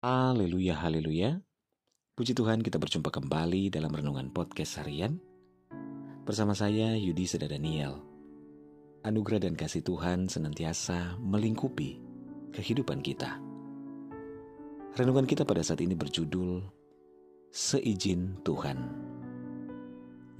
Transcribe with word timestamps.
Haleluya, 0.00 0.80
haleluya. 0.80 1.44
Puji 2.16 2.32
Tuhan 2.32 2.64
kita 2.64 2.80
berjumpa 2.80 3.12
kembali 3.12 3.68
dalam 3.68 3.92
Renungan 3.92 4.32
Podcast 4.32 4.80
Harian. 4.80 5.20
Bersama 6.24 6.56
saya 6.56 6.96
Yudi 6.96 7.28
Seda 7.28 7.44
Daniel. 7.44 8.00
Anugerah 9.04 9.44
dan 9.44 9.60
kasih 9.60 9.84
Tuhan 9.84 10.24
senantiasa 10.24 11.20
melingkupi 11.20 12.00
kehidupan 12.56 13.04
kita. 13.04 13.44
Renungan 14.96 15.28
kita 15.28 15.44
pada 15.44 15.60
saat 15.60 15.84
ini 15.84 15.92
berjudul 15.92 16.64
Seizin 17.52 18.40
Tuhan. 18.40 18.80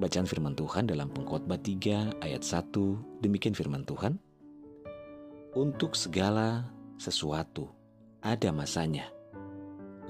Bacaan 0.01 0.25
firman 0.25 0.57
Tuhan 0.57 0.89
dalam 0.89 1.13
pengkhotbah 1.13 1.61
3 1.61 2.25
ayat 2.25 2.41
1 2.49 3.21
demikian 3.21 3.53
firman 3.53 3.85
Tuhan. 3.85 4.17
Untuk 5.53 6.01
segala 6.01 6.65
sesuatu 6.97 7.69
ada 8.25 8.57
masanya. 8.57 9.20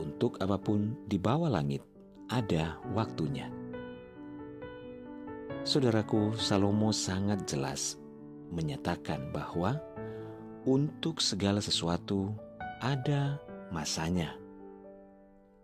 Untuk 0.00 0.40
apa 0.40 0.56
pun 0.56 0.96
di 1.04 1.20
bawah 1.20 1.52
langit 1.52 1.84
ada 2.32 2.80
waktunya. 2.96 3.52
Saudaraku, 5.60 6.32
Salomo 6.40 6.88
sangat 6.88 7.44
jelas 7.44 8.00
menyatakan 8.48 9.28
bahwa 9.28 9.76
untuk 10.64 11.20
segala 11.20 11.60
sesuatu 11.60 12.32
ada 12.80 13.36
masanya. 13.68 14.36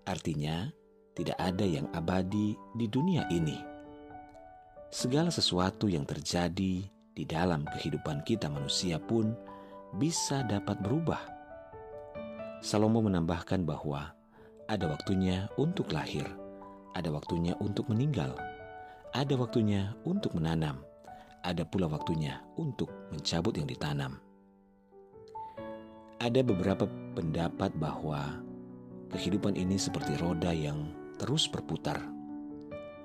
Artinya, 0.05 0.69
tidak 1.17 1.41
ada 1.41 1.65
yang 1.65 1.89
abadi 1.97 2.53
di 2.77 2.87
dunia 2.93 3.25
ini. 3.33 3.57
Segala 4.93 5.33
sesuatu 5.33 5.89
yang 5.89 6.05
terjadi 6.05 6.85
di 7.17 7.25
dalam 7.25 7.65
kehidupan 7.65 8.21
kita 8.23 8.53
manusia 8.53 9.01
pun 9.01 9.33
bisa 9.97 10.45
dapat 10.45 10.77
berubah. 10.85 11.21
Salomo 12.61 13.05
menambahkan 13.05 13.65
bahwa 13.65 14.16
ada 14.67 14.91
waktunya 14.91 15.47
untuk 15.55 15.95
lahir, 15.95 16.27
ada 16.99 17.07
waktunya 17.15 17.55
untuk 17.63 17.87
meninggal, 17.87 18.35
ada 19.15 19.35
waktunya 19.39 19.95
untuk 20.03 20.35
menanam, 20.35 20.83
ada 21.47 21.63
pula 21.63 21.87
waktunya 21.87 22.43
untuk 22.59 22.91
mencabut 23.15 23.55
yang 23.55 23.71
ditanam. 23.71 24.19
Ada 26.19 26.43
beberapa 26.43 26.91
pendapat 27.15 27.79
bahwa 27.79 28.43
kehidupan 29.15 29.55
ini 29.55 29.79
seperti 29.79 30.19
roda 30.19 30.51
yang 30.51 30.91
terus 31.15 31.47
berputar, 31.47 32.03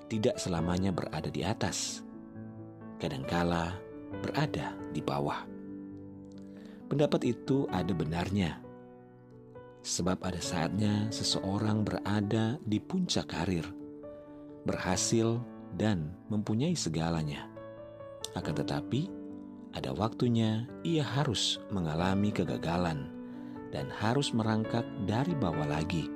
tidak 0.10 0.42
selamanya 0.42 0.90
berada 0.90 1.30
di 1.30 1.46
atas, 1.46 2.02
kadangkala 2.98 3.78
berada 4.26 4.74
di 4.90 5.00
bawah. 5.06 5.46
Pendapat 6.90 7.22
itu 7.24 7.70
ada 7.70 7.94
benarnya, 7.94 8.60
sebab 9.82 10.22
ada 10.22 10.38
saatnya 10.38 11.10
seseorang 11.10 11.82
berada 11.82 12.62
di 12.62 12.78
puncak 12.78 13.34
karir, 13.34 13.66
berhasil, 14.66 15.42
dan 15.74 16.14
mempunyai 16.30 16.78
segalanya. 16.78 17.50
Akan 18.38 18.54
tetapi, 18.54 19.10
ada 19.74 19.96
waktunya 19.96 20.68
ia 20.84 21.04
harus 21.04 21.58
mengalami 21.72 22.30
kegagalan 22.30 23.08
dan 23.72 23.88
harus 23.90 24.36
merangkak 24.36 24.84
dari 25.08 25.34
bawah 25.34 25.66
lagi. 25.66 26.12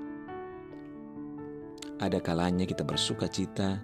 Ada 1.96 2.20
kalanya 2.20 2.68
kita 2.68 2.84
bersuka 2.84 3.32
cita 3.32 3.80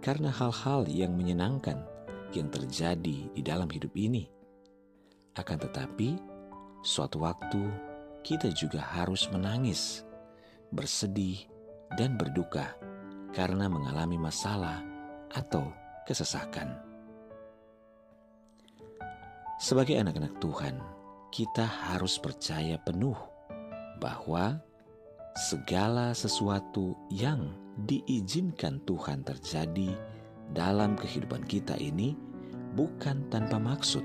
karena 0.00 0.32
hal-hal 0.32 0.88
yang 0.88 1.12
menyenangkan 1.12 1.84
yang 2.32 2.48
terjadi 2.48 3.28
di 3.28 3.42
dalam 3.44 3.68
hidup 3.68 3.92
ini. 3.92 4.24
Akan 5.36 5.60
tetapi, 5.60 6.16
suatu 6.80 7.20
waktu 7.20 7.89
kita 8.20 8.52
juga 8.52 8.80
harus 8.80 9.28
menangis, 9.32 10.04
bersedih, 10.70 11.46
dan 11.98 12.14
berduka 12.14 12.76
karena 13.34 13.66
mengalami 13.66 14.18
masalah 14.18 14.82
atau 15.34 15.70
kesesakan. 16.06 16.74
Sebagai 19.60 20.00
anak-anak 20.00 20.40
Tuhan, 20.40 20.80
kita 21.30 21.62
harus 21.62 22.16
percaya 22.16 22.80
penuh 22.80 23.16
bahwa 24.00 24.58
segala 25.36 26.16
sesuatu 26.16 26.96
yang 27.12 27.54
diizinkan 27.86 28.82
Tuhan 28.88 29.22
terjadi 29.22 29.94
dalam 30.50 30.98
kehidupan 30.98 31.46
kita 31.46 31.78
ini 31.78 32.16
bukan 32.74 33.28
tanpa 33.30 33.60
maksud. 33.60 34.02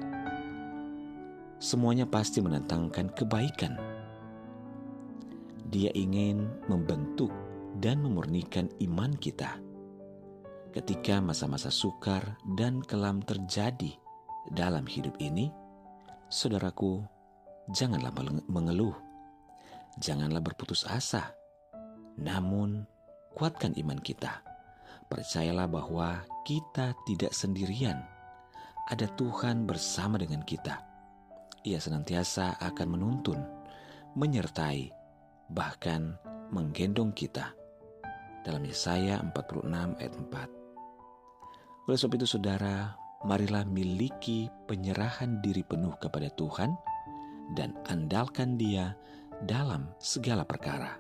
Semuanya 1.57 2.05
pasti 2.05 2.43
menentangkan 2.43 3.09
kebaikan. 3.15 3.94
Dia 5.75 5.91
ingin 5.91 6.47
membentuk 6.71 7.35
dan 7.83 7.99
memurnikan 7.99 8.71
iman 8.79 9.11
kita. 9.19 9.59
Ketika 10.71 11.19
masa-masa 11.19 11.67
sukar 11.67 12.39
dan 12.55 12.79
kelam 12.79 13.19
terjadi, 13.19 13.91
dalam 14.55 14.87
hidup 14.87 15.19
ini, 15.19 15.51
saudaraku, 16.31 17.03
janganlah 17.75 18.15
mengeluh, 18.47 18.95
janganlah 19.99 20.39
berputus 20.39 20.87
asa, 20.87 21.35
namun 22.15 22.87
kuatkan 23.35 23.75
iman 23.75 23.99
kita. 23.99 24.47
Percayalah 25.11 25.67
bahwa 25.67 26.23
kita 26.47 26.95
tidak 27.03 27.35
sendirian. 27.35 27.99
Ada 28.87 29.11
Tuhan 29.19 29.67
bersama 29.67 30.15
dengan 30.15 30.39
kita. 30.39 30.79
Ia 31.67 31.83
senantiasa 31.83 32.63
akan 32.63 32.87
menuntun, 32.95 33.43
menyertai, 34.15 35.03
bahkan 35.51 36.17
menggendong 36.49 37.13
kita. 37.13 37.53
Dalam 38.45 38.61
Yesaya 38.65 39.21
46 39.33 39.97
ayat 39.97 40.13
4. 40.13 41.89
Oleh 41.89 41.97
sebab 41.97 42.15
itu 42.17 42.27
saudara, 42.29 42.93
marilah 43.25 43.65
miliki 43.65 44.49
penyerahan 44.69 45.41
diri 45.41 45.65
penuh 45.65 45.97
kepada 45.97 46.29
Tuhan 46.33 46.73
dan 47.57 47.73
andalkan 47.89 48.57
Dia 48.57 48.93
dalam 49.45 49.89
segala 49.97 50.45
perkara. 50.45 50.97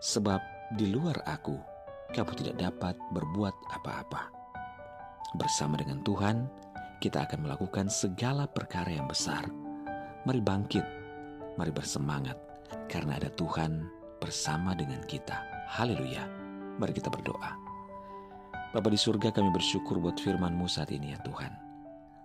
Sebab 0.00 0.40
di 0.76 0.92
luar 0.92 1.24
aku, 1.24 1.56
kamu 2.12 2.32
tidak 2.36 2.56
dapat 2.60 2.94
berbuat 3.16 3.54
apa-apa. 3.72 4.28
Bersama 5.36 5.80
dengan 5.80 6.04
Tuhan, 6.04 6.48
kita 7.00 7.28
akan 7.28 7.44
melakukan 7.44 7.92
segala 7.92 8.48
perkara 8.48 8.92
yang 8.92 9.08
besar. 9.08 9.44
Mari 10.24 10.40
bangkit, 10.40 10.84
mari 11.60 11.72
bersemangat, 11.72 12.36
karena 12.96 13.20
ada 13.20 13.28
Tuhan 13.36 13.92
bersama 14.24 14.72
dengan 14.72 15.04
kita. 15.04 15.36
Haleluya! 15.68 16.24
Mari 16.80 16.96
kita 16.96 17.12
berdoa. 17.12 17.52
Bapa 18.72 18.88
di 18.88 18.96
surga 18.96 19.36
kami 19.36 19.52
bersyukur 19.52 20.00
buat 20.00 20.16
firman-Mu 20.16 20.64
saat 20.64 20.88
ini 20.88 21.12
ya 21.12 21.20
Tuhan. 21.20 21.52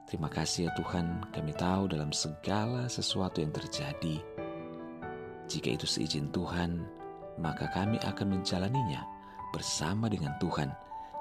Terima 0.08 0.32
kasih 0.32 0.68
ya 0.68 0.72
Tuhan, 0.80 1.28
kami 1.36 1.52
tahu 1.60 1.92
dalam 1.92 2.16
segala 2.16 2.88
sesuatu 2.88 3.44
yang 3.44 3.52
terjadi, 3.52 4.24
jika 5.52 5.76
itu 5.76 5.84
seizin 5.84 6.32
Tuhan, 6.32 6.88
maka 7.36 7.68
kami 7.76 8.00
akan 8.00 8.40
menjalaninya 8.40 9.04
bersama 9.52 10.08
dengan 10.08 10.32
Tuhan. 10.40 10.72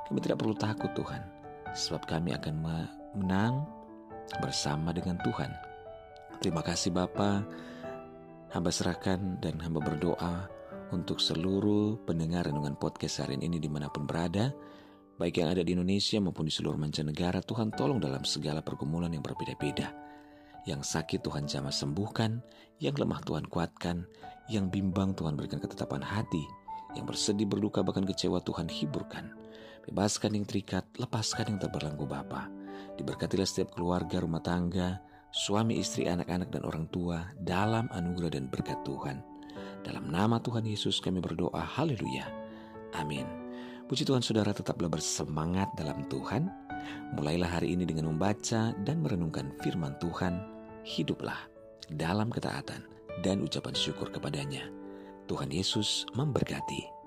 Kami 0.07 0.19
tidak 0.23 0.39
perlu 0.43 0.55
takut 0.55 0.95
Tuhan, 0.95 1.27
sebab 1.75 2.07
kami 2.07 2.39
akan 2.39 2.55
menang 3.19 3.67
bersama 4.39 4.95
dengan 4.95 5.19
Tuhan. 5.27 5.51
Terima 6.39 6.63
kasih 6.63 6.95
Bapa, 6.95 7.43
hamba 8.51 8.71
serahkan 8.75 9.39
dan 9.39 9.63
hamba 9.63 9.79
berdoa 9.79 10.51
untuk 10.91 11.23
seluruh 11.23 12.03
pendengar 12.03 12.51
renungan 12.51 12.75
podcast 12.75 13.23
hari 13.23 13.39
ini 13.39 13.63
di 13.63 13.71
mana 13.71 13.87
pun 13.87 14.11
berada, 14.11 14.51
baik 15.23 15.39
yang 15.39 15.55
ada 15.55 15.63
di 15.63 15.79
Indonesia 15.79 16.19
maupun 16.19 16.51
di 16.51 16.53
seluruh 16.53 16.75
mancanegara, 16.75 17.47
Tuhan 17.47 17.71
tolong 17.71 18.03
dalam 18.03 18.27
segala 18.27 18.59
pergumulan 18.59 19.15
yang 19.15 19.23
berbeda-beda. 19.23 19.95
Yang 20.67 20.83
sakit 20.99 21.23
Tuhan 21.23 21.47
jamah 21.47 21.71
sembuhkan, 21.71 22.43
yang 22.83 22.99
lemah 22.99 23.23
Tuhan 23.23 23.47
kuatkan, 23.47 24.03
yang 24.51 24.67
bimbang 24.67 25.15
Tuhan 25.15 25.39
berikan 25.39 25.63
ketetapan 25.63 26.03
hati, 26.03 26.43
yang 26.99 27.07
bersedih 27.07 27.47
berduka 27.47 27.87
bahkan 27.87 28.03
kecewa 28.03 28.43
Tuhan 28.43 28.67
hiburkan. 28.67 29.31
Bebaskan 29.87 30.37
yang 30.37 30.45
terikat, 30.45 30.85
lepaskan 30.99 31.55
yang 31.55 31.59
terbelenggu 31.63 32.05
Bapa. 32.05 32.51
Diberkatilah 32.99 33.47
setiap 33.47 33.79
keluarga, 33.79 34.21
rumah 34.21 34.43
tangga, 34.43 35.01
suami, 35.31 35.79
istri, 35.79 36.07
anak-anak, 36.07 36.51
dan 36.51 36.63
orang 36.67 36.87
tua 36.91 37.31
dalam 37.43 37.87
anugerah 37.91 38.39
dan 38.39 38.47
berkat 38.51 38.79
Tuhan. 38.83 39.23
Dalam 39.81 40.13
nama 40.13 40.37
Tuhan 40.43 40.67
Yesus 40.67 41.01
kami 41.01 41.23
berdoa, 41.25 41.63
haleluya. 41.63 42.29
Amin. 42.99 43.25
Puji 43.91 44.07
Tuhan 44.07 44.23
saudara 44.23 44.55
tetaplah 44.55 44.87
bersemangat 44.87 45.71
dalam 45.75 46.07
Tuhan. 46.07 46.47
Mulailah 47.19 47.59
hari 47.59 47.75
ini 47.75 47.83
dengan 47.83 48.15
membaca 48.15 48.71
dan 48.87 49.03
merenungkan 49.03 49.51
firman 49.63 49.99
Tuhan. 49.99 50.39
Hiduplah 50.87 51.51
dalam 51.91 52.31
ketaatan 52.31 52.87
dan 53.27 53.43
ucapan 53.43 53.75
syukur 53.75 54.15
kepadanya. 54.15 54.71
Tuhan 55.27 55.51
Yesus 55.51 56.07
memberkati. 56.15 57.00